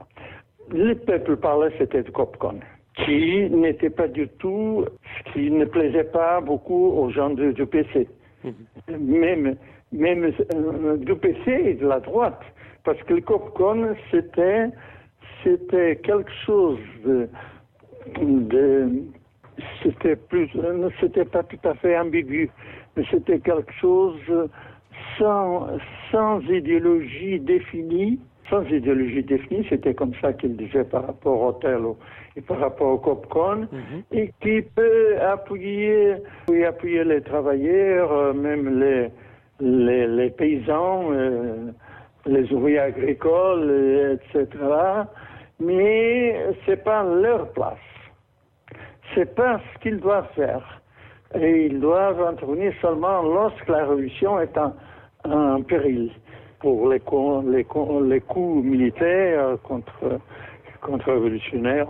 [0.70, 2.60] Le peuple parlait, c'était de Copcon,
[3.04, 4.84] qui n'était pas du tout,
[5.32, 8.08] qui ne plaisait pas beaucoup aux gens du, PC.
[8.44, 8.54] Mhm.
[8.98, 9.56] Même,
[9.92, 12.40] même euh, du PC et de la droite.
[12.84, 14.66] Parce que le Copcon, c'était,
[15.44, 17.28] c'était quelque chose de,
[18.18, 18.88] de
[19.82, 20.48] c'était plus,
[21.00, 22.50] c'était pas tout à fait ambigu,
[22.96, 24.48] mais c'était quelque chose
[25.18, 25.68] sans,
[26.10, 28.20] sans idéologie définie.
[28.50, 31.96] Sans idéologie définie, c'était comme ça qu'il disait par rapport au Othello
[32.36, 34.02] et par rapport au Copcon, mhm.
[34.10, 36.16] et qui peut appuyer,
[36.66, 39.08] appuyer les travailleurs, euh, même les,
[39.60, 41.70] les, les paysans, euh,
[42.26, 44.46] les ouvriers agricoles, etc.
[45.60, 46.36] Mais
[46.66, 47.78] c'est pas leur place.
[49.14, 50.82] C'est pas ce qu'ils doivent faire.
[51.34, 54.56] Et ils doivent intervenir seulement lorsque la révolution est
[55.24, 56.10] en, péril
[56.60, 57.00] pour les,
[57.46, 57.66] les,
[58.08, 60.20] les coups militaires contre,
[60.80, 61.88] contre révolutionnaires.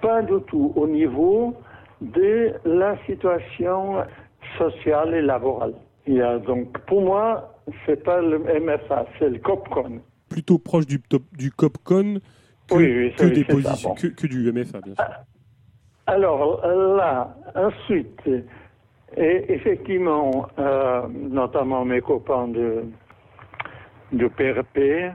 [0.00, 1.54] Pas du tout au niveau
[2.00, 4.04] de la situation
[4.58, 5.74] sociale et laborale.
[6.06, 7.54] Il y a donc, pour moi,
[7.86, 10.00] c'est pas le MFA, c'est le COPCON.
[10.28, 11.00] Plutôt proche du,
[11.32, 12.18] du COPCON
[12.68, 15.04] que, des positions, que, du MFA, bien sûr.
[16.06, 18.20] Alors là, ensuite,
[19.16, 22.84] et effectivement, euh, notamment mes copains de,
[24.12, 25.14] de PRP,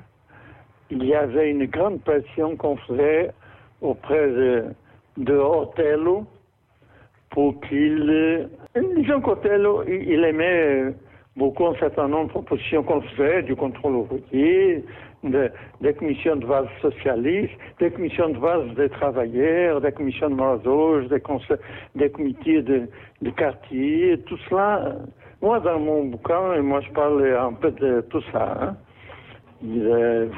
[0.89, 3.31] il y avait une grande pression qu'on faisait
[3.81, 4.65] auprès de,
[5.17, 5.39] de
[7.29, 8.49] pour qu'il...
[8.95, 10.93] Disons qu'Otello, il aimait
[11.35, 14.83] beaucoup un certain nombre de propositions qu'on faisait, du contrôle routier,
[15.23, 15.51] de,
[15.81, 21.07] des commissions de base socialistes, des commissions de base des travailleurs, des commissions de mariage,
[21.09, 21.21] des,
[21.95, 22.87] des comités de,
[23.21, 24.95] de, quartier, tout cela.
[25.41, 28.75] Moi, dans mon bouquin, et moi je parle un peu de tout ça, hein,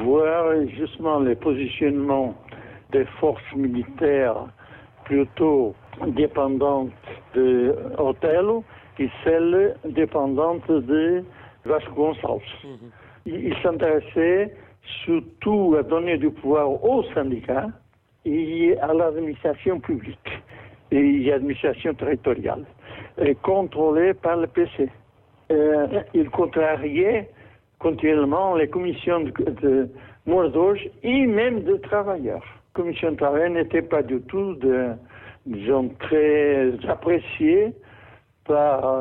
[0.04, 2.36] voir justement les positionnements
[2.92, 4.48] des forces militaires
[5.06, 5.76] plutôt
[6.08, 6.92] dépendantes
[7.36, 8.64] de Othello
[9.00, 11.24] et celles dépendantes de
[11.66, 12.42] Vasco Gonçalves.
[12.64, 12.92] Mhm.
[13.26, 14.56] Il s'intéressait
[15.06, 17.68] surtout à donner du pouvoir aux syndicats
[18.26, 20.42] et à l'administration publique
[20.92, 22.66] et à l'administration territoriale,
[23.18, 24.90] et contrôlée par le PC.
[25.52, 27.30] Euh, il contrariait
[27.80, 29.90] continuellement les commissions de, de
[31.04, 32.44] et même de travailleurs.
[32.74, 34.56] Commission de travail n'était pas du tout,
[36.00, 37.74] très appréciée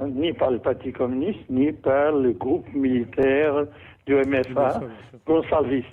[0.08, 3.66] ni par le Parti communiste, ni par le groupe militaire
[4.06, 4.80] du MFA,
[5.26, 5.86] Gonsalviste.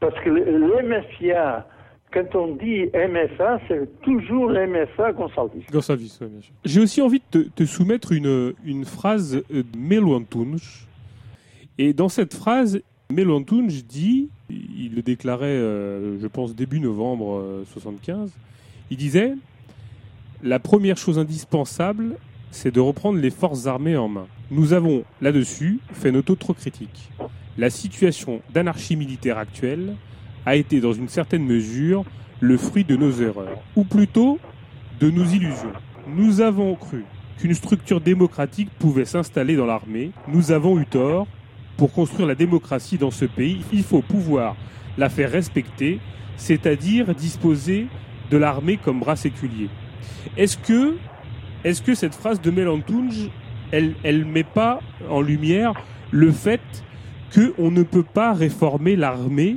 [0.00, 1.66] Parce que le, MFA,
[2.12, 5.70] quand on dit MFA, c'est toujours MFA Gonsalviste.
[5.70, 6.52] Gonsalviste, bien sûr.
[6.64, 10.86] J'ai aussi envie de te, soumettre une, une phrase de Melouantunj.
[11.78, 18.30] Et dans cette phrase, Melouantunj dit, il le déclarait, euh, je pense, début novembre 1975,
[18.30, 18.32] euh,
[18.90, 19.34] il disait
[20.42, 22.16] La première chose indispensable,
[22.50, 24.26] c'est de reprendre les forces armées en main.
[24.50, 27.10] Nous avons, là-dessus, fait notre auto-critique.
[27.58, 29.94] La situation d'anarchie militaire actuelle
[30.46, 32.04] a été, dans une certaine mesure,
[32.40, 34.38] le fruit de nos erreurs, ou plutôt
[35.00, 35.72] de nos illusions.
[36.06, 37.04] Nous avons cru
[37.38, 40.12] qu'une structure démocratique pouvait s'installer dans l'armée.
[40.28, 41.26] Nous avons eu tort.
[41.76, 44.56] Pour construire la démocratie dans ce pays, il faut pouvoir
[44.96, 46.00] la faire respecter,
[46.36, 47.86] c'est-à-dire disposer
[48.30, 49.68] de l'armée comme bras séculier.
[50.36, 50.96] Est-ce que
[51.64, 53.30] est-ce que cette phrase de Mélentunge,
[53.72, 55.74] elle ne met pas en lumière
[56.10, 56.60] le fait
[57.34, 59.56] qu'on ne peut pas réformer l'armée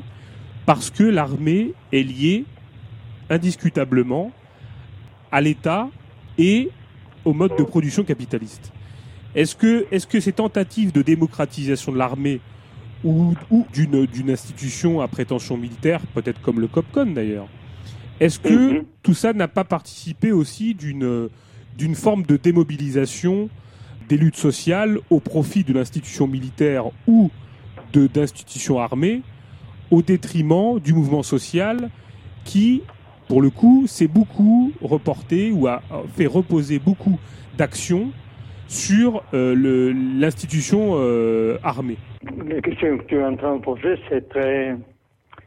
[0.66, 2.46] parce que l'armée est liée
[3.30, 4.32] indiscutablement
[5.32, 5.90] à l'État
[6.38, 6.70] et
[7.24, 8.72] au mode de production capitaliste.
[9.36, 12.42] Est-ce que, est que ces tentatives de démocratisation de l'armée
[13.04, 17.48] ou, ou d'une institution à prétention militaire, peut-être comme le COPCON d'ailleurs,
[18.20, 18.84] est-ce que mhm.
[19.02, 21.30] tout ça n'a pas participé aussi d'une
[21.78, 23.50] d'une forme de démobilisation
[24.08, 27.32] des luttes sociales au profit de l'institution militaire ou
[27.94, 29.22] d'institutions armées
[29.90, 31.90] au détriment du mouvement social
[32.46, 32.84] qui,
[33.28, 35.82] pour le coup, s'est beaucoup reporté ou a
[36.16, 37.20] fait reposer beaucoup
[37.58, 38.12] d'actions
[38.68, 41.98] sur euh, l'institution euh, armée
[42.48, 44.78] La question que tu es en train de poser, c'est très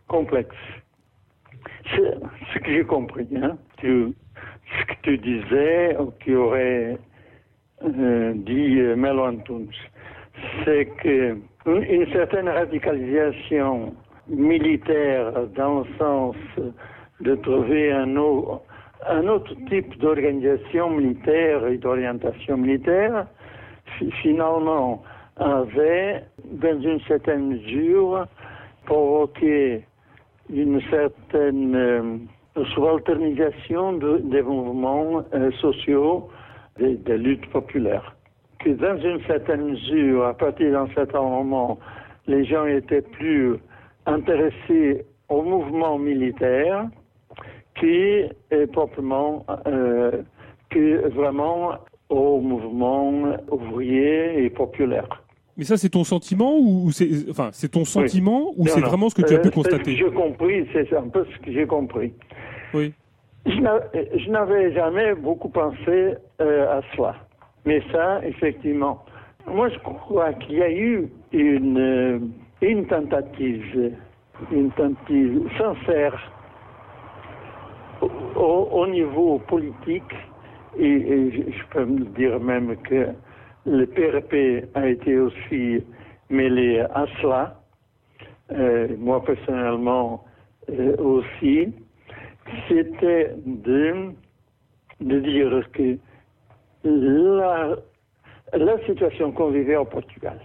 [0.07, 0.55] complexe.
[1.87, 3.27] Ce que j'ai compris.
[3.37, 3.57] Hein.
[3.83, 6.99] ce que tu disais, ou qui aurait
[7.85, 9.67] dit Melanton,
[10.65, 13.95] c'est que une certaine radicalisation
[14.29, 16.37] militaire dans le sens
[17.21, 23.27] de trouver un autre, type d'organisation militaire et d'orientation militaire,
[24.23, 25.03] finalement,
[25.37, 28.27] avait, dans une certaine mesure,
[28.87, 29.85] provoqué
[30.51, 36.29] une certaine euh, subalternisation des mouvements euh, sociaux
[36.79, 38.15] des, des, luttes populaires.
[38.61, 41.79] Que dans une certaine mesure, à partir d'un certain moment,
[42.27, 43.57] les gens étaient plus
[44.07, 46.89] intéressés au mouvement militaire
[47.79, 47.87] qui
[48.51, 50.23] est proprement, euh,
[50.71, 51.73] qui vraiment
[52.09, 55.25] au mouvement ouvrier et populaire.
[55.57, 59.15] Mais ça, c'est ton sentiment ou c'est, enfin, c'est ton sentiment ou c'est vraiment ce
[59.15, 59.97] que tu as pu euh, constater?
[59.97, 62.13] J'ai compris, c'est un peu ce que j'ai compris.
[62.73, 62.93] Oui.
[63.47, 67.15] Je n'avais jamais beaucoup pensé euh, à cela.
[67.67, 69.05] Mais ça, effectivement,
[69.47, 71.79] moi je crois qu'il y a eu une,
[72.63, 73.93] euh, tentative,
[74.51, 76.33] une tentative sincère
[78.35, 80.03] au, niveau politique,
[80.79, 83.09] et, je peux me dire même que
[83.67, 85.83] le PRP a été aussi
[86.31, 87.61] mêlé à cela,
[88.53, 90.25] euh, moi personnellement
[90.99, 91.73] aussi,
[92.69, 94.13] c'était de,
[95.01, 95.99] de dire que
[96.85, 97.77] la,
[98.53, 100.39] la situation qu'on vivait au Portugal,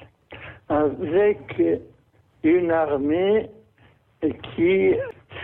[0.69, 1.61] avec
[2.43, 3.49] une armée
[4.55, 4.93] qui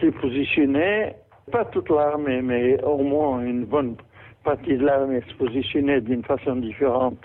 [0.01, 1.15] se positionnait
[1.51, 3.95] pas toute l'armée, mais au moins une bonne
[4.43, 7.19] partie de l'armée se positionnait d'une façon différente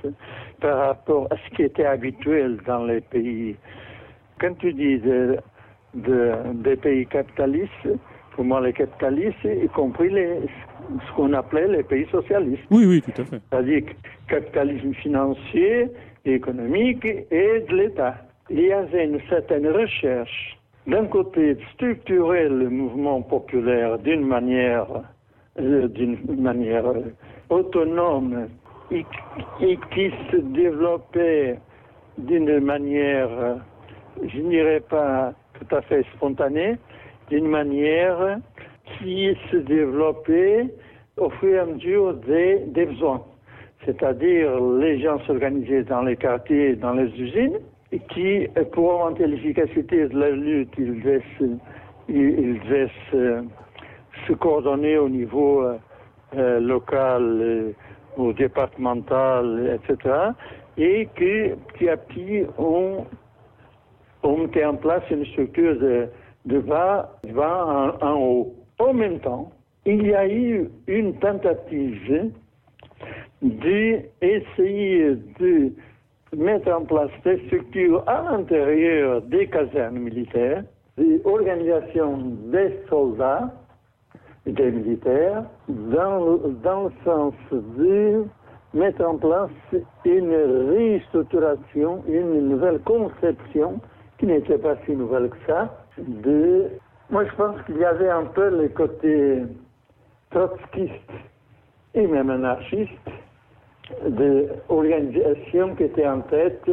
[0.60, 3.56] par rapport à ce qui était habituel dans les pays.
[4.40, 5.38] Quand tu dis de,
[5.94, 7.88] des pays capitalistes,
[8.44, 10.40] moi les capitalistes, y compris les,
[11.06, 12.64] ce qu'on appelait les pays socialistes.
[12.70, 13.40] Oui, oui, tout à fait.
[13.50, 13.82] C'est-à-dire
[14.28, 15.88] capitalisme financier,
[16.24, 18.16] économique et de l'État.
[18.50, 24.88] Il y avait une certaine recherche d'un côté, structurer le mouvement populaire d'une manière,
[25.58, 27.12] euh, d'une manière euh,
[27.48, 28.48] autonome
[28.90, 29.04] et,
[29.94, 31.58] qui se développait
[32.18, 33.54] d'une manière, euh,
[34.26, 36.76] je n'irais pas tout à fait spontanée,
[37.30, 38.38] d'une manière
[38.98, 40.66] qui se développait
[41.16, 43.22] au fur et à mesure des, besoins.
[43.84, 47.58] C'est-à-dire, les gens s'organisaient dans les quartiers, dans les usines,
[48.10, 51.44] qui, pour augmenter l'efficacité de la lutte, il devait se,
[52.08, 55.76] il devait se, coordonner au niveau euh,
[56.36, 57.72] euh, local, euh,
[58.16, 60.14] ou départemental, etc.
[60.76, 63.04] Et que petit à petit, on,
[64.22, 66.08] on mettait en place une structure de,
[66.46, 67.10] de bas,
[68.02, 68.54] en, haut.
[68.78, 69.50] En même temps,
[69.84, 72.32] il y a eu une tentative
[73.42, 75.72] d'essayer de
[76.36, 80.64] mettre en place des structures à l'intérieur des casernes militaires,
[80.96, 82.18] des organisations
[82.52, 83.50] des soldats
[84.46, 88.24] des militaires, dans, dans le sens de
[88.74, 89.50] mettre en place
[90.04, 90.34] une
[90.70, 93.80] restructuration, une nouvelle conception,
[94.18, 96.68] qui n'était pas si nouvelle que ça, de...
[97.10, 99.42] Moi, je pense qu'il y avait un peu le côté
[100.30, 101.12] trotskiste
[101.94, 103.10] et même anarchiste
[104.06, 106.70] d'organisation qui était en tête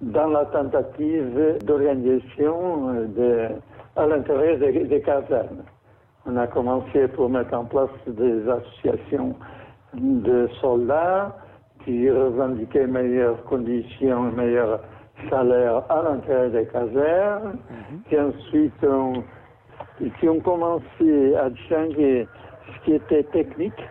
[0.00, 3.48] dans la tentative d'organisation euh,
[3.96, 5.64] à l'intérieur des, casernes.
[6.26, 9.34] On a commencé pour mettre en place des associations
[9.94, 11.34] de soldats
[11.84, 14.80] qui revendiquaient meilleures conditions, meilleurs
[15.30, 18.00] salaires à l'intérieur des casernes, mhm.
[18.08, 19.22] qui ensuite ont,
[20.20, 22.28] qui ont commencé à changer
[22.66, 23.82] ce qui était technique,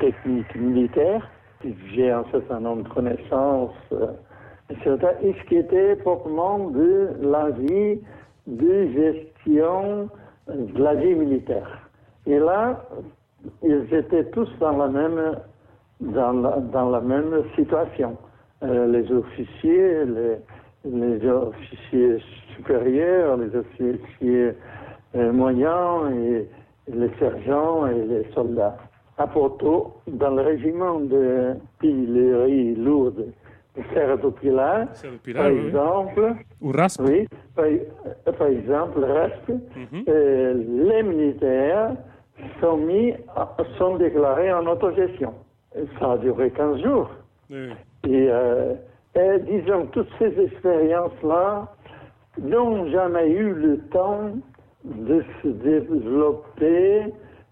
[0.00, 1.28] technique militaire.
[1.94, 4.06] J'ai un certain nombre de connaissances, euh,
[4.70, 4.96] etc.
[5.22, 8.00] Et ce qui était proprement de la vie
[8.46, 10.08] de gestion
[10.48, 11.90] de la vie militaire.
[12.26, 12.84] Et là,
[13.62, 15.36] ils étaient tous dans la même,
[16.00, 18.16] dans la, dans la même situation.
[18.62, 20.36] Euh, les officiers, les,
[20.84, 22.18] les, officiers
[22.56, 24.50] supérieurs, les officiers
[25.16, 26.46] euh, moyens, et
[26.92, 28.76] les sergents et les soldats
[29.16, 33.26] à Porto, dans le régiment de pillerie lourde
[33.76, 34.88] de Serra do Pilar,
[35.34, 36.34] par exemple.
[36.60, 37.64] Ou RASP Oui, par,
[38.38, 40.04] par exemple, RASP, Mhm.
[40.08, 40.54] euh,
[40.90, 41.92] les militaires
[42.60, 43.14] sont, mis,
[43.78, 45.32] sont déclarés en autogestion.
[45.98, 47.10] Ça a duré 15 jours.
[47.48, 47.70] Oui.
[48.06, 48.74] Et, euh,
[49.14, 51.68] et disons, toutes ces expériences-là
[52.40, 54.30] n'ont jamais eu le temps
[54.84, 57.04] de se développer,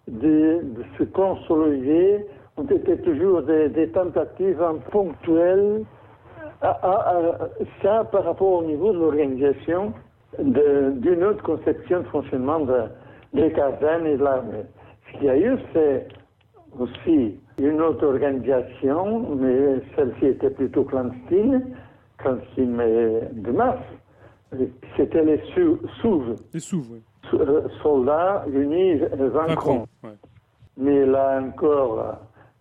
[0.08, 0.60] de,
[0.98, 2.24] se consolider,
[2.56, 5.82] ont été toujours des, tentatives en ponctuelles.
[6.60, 7.48] À, à- à-
[7.82, 9.92] ça par rapport au niveau de l'organisation
[10.40, 12.84] d'une autre conception de fonctionnement de-
[13.32, 14.64] des casernes et de l'armée.
[15.06, 16.08] Ce qu'il y a eu, c'est
[16.78, 21.74] aussi une autre organisation, mais celle-ci était plutôt clandestine,
[22.18, 23.78] clandestine mais de masse.
[24.96, 27.00] C'était les Sou- SOUV, Les SOUV, oui.
[27.34, 29.84] Euh, soldats unis vaincront.
[30.02, 30.10] Ouais.
[30.78, 32.16] Mais là encore,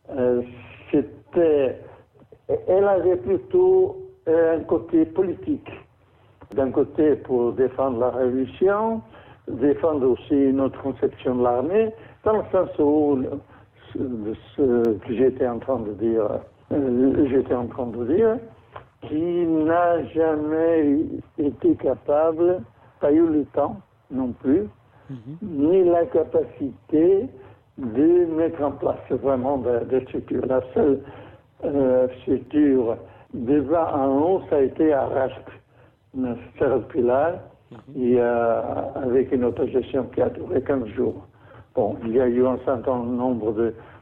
[0.10, 0.42] euh,
[0.92, 1.80] c'était,
[2.68, 5.70] elle avait plutôt euh, un côté politique.
[6.56, 9.02] D'un côté pour défendre la révolution,
[9.48, 11.94] défendre aussi notre conception de l'armée,
[12.26, 13.20] dans le sens où
[13.96, 16.28] de ce que j'étais en train de dire,
[16.72, 18.38] euh, j'étais en train de dire,
[19.02, 21.00] qui n'a jamais
[21.38, 22.62] été capable,
[23.00, 23.78] pas eu le temps
[24.12, 24.68] non plus,
[25.42, 27.28] ni la capacité
[27.78, 30.46] de mettre en place vraiment des structures.
[30.48, 31.00] La seule
[31.64, 32.98] euh, structure
[33.34, 35.50] bas en haut, ça a été à Rasp,
[36.16, 37.34] une de Pilar,
[37.96, 38.62] et, euh,
[38.96, 41.28] avec une autogestion qui a duré 15 jours.
[41.78, 43.54] Bon, il y a eu un certain nombre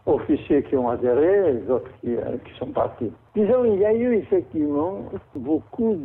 [0.05, 3.11] d'officiers qui ont adhéré et les autres qui, euh, qui sont partis.
[3.35, 4.99] Disons, il y a eu effectivement
[5.35, 5.97] beaucoup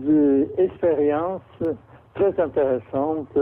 [0.59, 1.63] d'expériences
[2.15, 3.39] très intéressantes,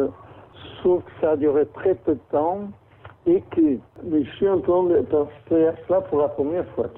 [0.83, 2.69] sauf que ça a duré très peu de temps
[3.27, 3.79] et que
[4.13, 6.91] je suis en train de à cela pour la première fois.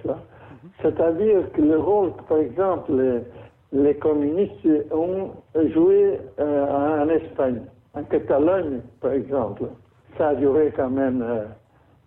[0.83, 3.20] C'est-à-dire que le rôle, par exemple, les,
[3.81, 7.62] les communistes ont joué euh, en Espagne,
[7.95, 9.62] en Catalogne, par exemple,
[10.19, 11.45] ça a duré quand même euh,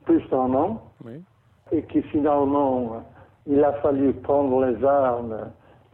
[0.05, 1.21] plus d'un an Oui.
[1.71, 2.97] et que finalement, euh,
[3.47, 5.51] il a fallu prendre les armes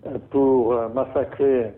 [0.08, 1.74] euh, pour massacrer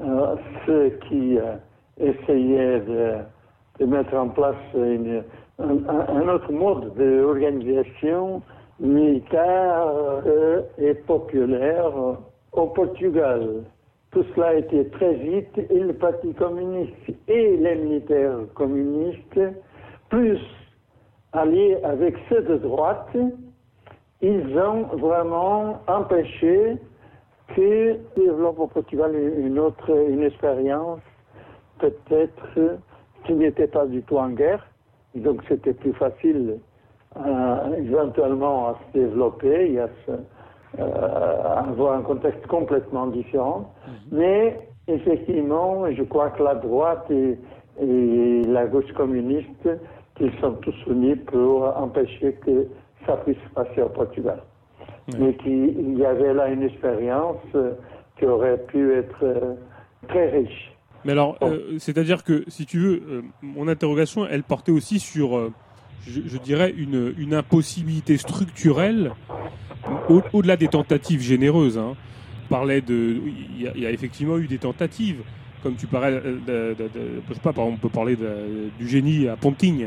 [0.00, 1.56] euh, ceux qui euh,
[1.98, 3.14] essayaient de,
[3.78, 5.22] de mettre en place une-
[5.58, 8.40] un, un- autre mode d'organisation
[8.78, 10.22] militaire
[10.78, 11.92] et populaire
[12.52, 13.64] au Portugal.
[14.10, 16.94] Tout cela a été très vite et le Parti communiste
[17.28, 19.38] et les militaires communistes,
[20.10, 20.38] plus
[21.32, 23.16] alliés avec ceux de droite,
[24.20, 26.76] ils ont vraiment empêché
[27.56, 31.00] que développe au Portugal une autre une expérience
[31.78, 32.78] peut-être
[33.24, 34.66] qui n'était pas du tout en guerre.
[35.14, 36.58] Donc c'était plus facile
[37.16, 40.12] euh, éventuellement à se développer et à, se,
[40.78, 40.84] euh,
[41.44, 43.72] à avoir un contexte complètement différent.
[44.12, 47.38] Mais effectivement, je crois que la droite et,
[47.80, 49.68] et la gauche communiste,
[50.20, 52.66] ils sont tous unis pour empêcher que
[53.06, 54.42] ça puisse se passer au Portugal.
[55.18, 57.72] Mais qu'il y avait là une expérience euh,
[58.18, 59.54] qui aurait pu être euh,
[60.08, 60.72] très riche.
[61.04, 65.36] Mais alors, euh, c'est-à-dire que, si tu veux, euh, mon interrogation, elle portait aussi sur,
[65.36, 65.50] euh,
[66.06, 69.12] je, je dirais, une, une impossibilité structurelle,
[70.08, 71.78] au- au-delà des tentatives généreuses.
[71.78, 71.94] Hein.
[72.46, 72.94] On parlait de,
[73.56, 75.22] il y, a, il y a effectivement eu des tentatives,
[75.62, 78.16] comme tu parlais, de, de- de- je sais pas, on peut parler
[78.78, 79.86] du génie à Ponting.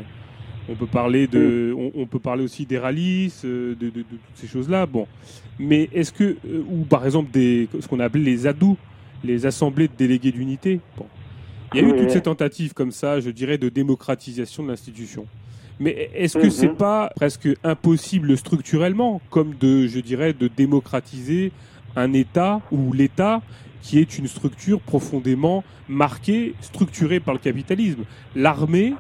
[0.70, 4.01] On peut parler de, on, on peut parler aussi des rallyes, euh, de, de- de
[4.01, 4.86] toutes ces choses-là.
[4.86, 5.07] Bon,
[5.59, 8.78] mais est-ce que, euh, ou par exemple des, ce qu'on a appelé les ADOU,
[9.24, 10.80] les assemblées de délégués d'unité.
[10.97, 11.05] Bon.
[11.74, 15.26] Il y a eu toutes ces tentatives comme ça, je dirais, de démocratisation de l'institution.
[15.80, 16.51] Mais est-ce que Mhm.
[16.51, 21.51] c'est pas presque impossible structurellement, comme de, je dirais, de démocratiser
[21.95, 23.41] un État ou l'État
[23.82, 28.03] qui est une structure profondément marquée, structurée par le capitalisme?
[28.36, 28.93] L'armée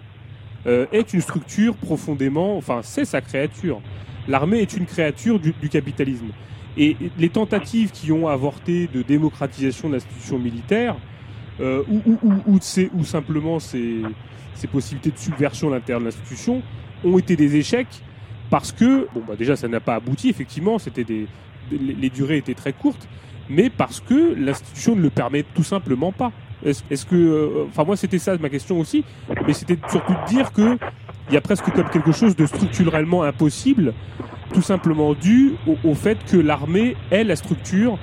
[0.65, 3.81] euh, est une structure profondément, enfin, c'est sa créature.
[4.27, 6.27] L'armée est une créature du, du capitalisme.
[6.77, 10.95] Et les tentatives qui ont avorté de démocratisation de l'institution militaire,
[11.59, 12.59] euh, ou, ou, ou,
[12.93, 14.01] ou, simplement ces,
[14.55, 16.63] ces possibilités de subversion à l'intérieur de l'institution,
[17.03, 18.01] ont été des échecs
[18.49, 21.27] parce que, bon, bah déjà, ça n'a pas abouti, effectivement, c'était des,
[21.71, 23.07] les durées étaient très courtes,
[23.49, 26.31] mais parce que l'institution ne le permet tout simplement pas.
[26.65, 29.03] Est-ce que, euh, enfin moi c'était ça ma question aussi,
[29.45, 30.77] mais c'était surtout de dire que
[31.29, 33.93] il y a presque comme quelque chose de structurellement impossible,
[34.53, 37.97] tout simplement dû au, au fait que l'armée est la structure,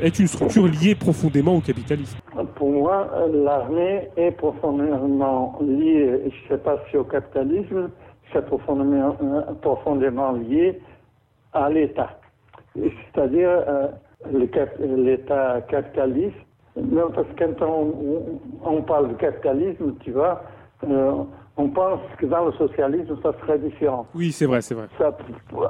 [0.00, 2.18] est une structure liée profondément au capitalisme.
[2.56, 7.90] Pour moi, l'armée est profondément liée, je ne sais pas si au capitalisme,
[8.32, 10.80] c'est profondément, euh, profondément lié
[11.52, 12.18] à l'État.
[12.74, 13.88] c'est-à-dire euh,
[14.96, 16.36] l'État capitaliste.
[16.76, 20.42] Non, parce que quand on, on, parle de capitalisme, tu vois,
[20.88, 21.24] euh,
[21.56, 24.06] on pense que dans le socialisme, ça serait différent.
[24.14, 24.88] Oui, c'est vrai, c'est vrai.
[24.96, 25.16] Ça,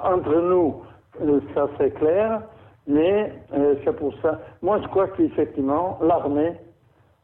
[0.04, 0.82] entre nous,
[1.20, 2.42] euh, ça c'est clair,
[2.86, 3.32] mais
[3.84, 4.40] c'est pour ça.
[4.62, 6.54] Moi, je crois qu'effectivement, l'armée,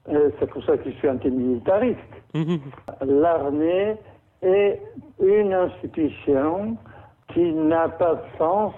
[0.07, 1.99] c'est pour ça que je suis antimilitariste.
[2.35, 2.59] Mhm.
[3.07, 3.97] L'armée
[4.43, 4.81] est
[5.21, 6.77] une institution
[7.33, 8.75] qui n'a pas de sens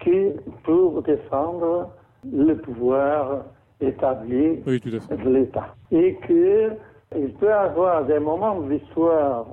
[0.00, 1.90] que pour défendre
[2.32, 3.44] le pouvoir
[3.80, 5.74] établi de l'État.
[5.90, 9.46] Et qu'il peut y avoir des moments de l'histoire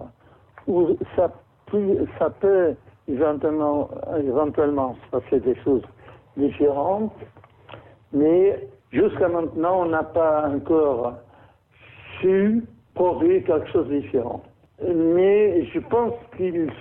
[0.67, 1.31] où ça,
[2.19, 2.75] ça peut
[3.07, 5.83] éventuellement, éventuellement se passer des choses
[6.37, 7.13] différentes,
[8.13, 11.13] mais jusqu'à maintenant, on n'a pas encore
[12.19, 12.63] su
[12.93, 14.41] produire quelque chose de différent.
[14.83, 16.71] Mais je pense qu'il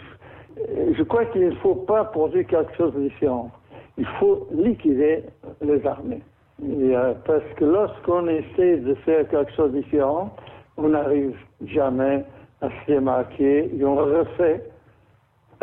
[0.96, 3.50] je crois qu'il ne faut pas produire quelque chose de différent.
[3.98, 5.24] Il faut liquider
[5.60, 6.22] les armées.
[6.62, 10.34] Euh, parce que lorsqu'on essaie de faire quelque chose de différent,
[10.76, 11.36] on n'arrive
[11.66, 12.24] jamais
[12.60, 14.62] à se démarquer et on refait,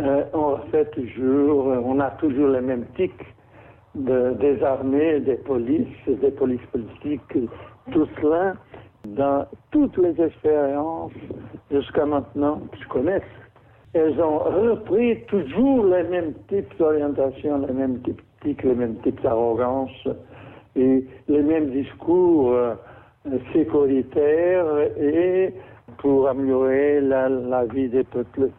[0.02, 3.26] euh, on refait toujours, on a toujours les mêmes tics
[3.96, 7.22] des armées, des polices, des polices politiques,
[7.92, 8.54] tout cela.
[9.08, 11.14] Dans toutes les expériences
[11.72, 13.24] jusqu'à maintenant que je connaisse
[13.94, 20.08] elles ont repris toujours les mêmes types d'orientation, les mêmes types les mêmes types d'arrogance
[20.78, 22.76] et les mêmes discours euh,
[23.54, 25.54] sécuritaires et
[25.98, 28.50] pour améliorer la, la, vie des peuples.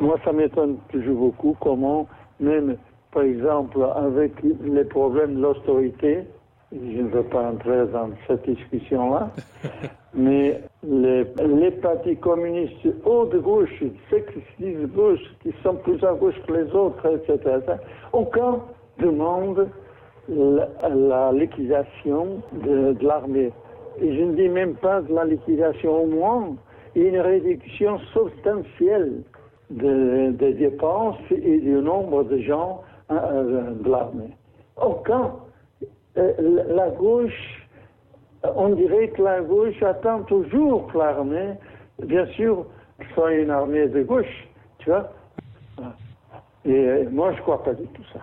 [0.00, 2.06] Moi, ça m'étonne toujours beaucoup comment,
[2.40, 2.76] même
[3.12, 6.24] par exemple avec les problèmes de l'austérité,
[6.72, 9.30] je ne veux pas entrer dans cette discussion-là,
[10.14, 15.74] mais les, les, partis communistes haut de gauche, ceux qui se disent gauche, qui sont
[15.76, 17.60] plus à gauche que les autres, etc.,
[18.12, 18.60] aucun
[18.98, 19.68] demande
[20.28, 23.52] la, liquidation de, l'armée.
[24.00, 26.56] Et je ne dis même pas de la liquidation au moins,
[26.94, 29.22] une réduction substantielle
[29.70, 34.36] des de dépenses et du nombre de gens euh, de l'armée.
[34.76, 35.32] Aucun.
[36.18, 36.32] Euh,
[36.68, 37.62] la gauche
[38.56, 41.54] on dirait que la gauche attend toujours que l'armée,
[42.02, 42.66] bien sûr,
[43.14, 44.48] soit une armée de gauche,
[44.78, 45.10] tu vois.
[46.64, 48.20] Et moi, je crois pas du tout ça.